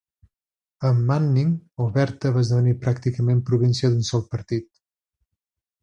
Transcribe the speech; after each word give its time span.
Amb 0.89 1.03
Manning, 1.11 1.51
Alberta 1.85 2.31
va 2.39 2.43
esdevenir 2.47 2.75
pràcticament 2.87 3.45
província 3.53 3.93
d'un 3.93 4.09
sol 4.13 4.29
partit. 4.35 4.69